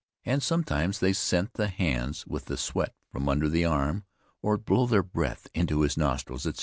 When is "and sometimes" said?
0.25-0.97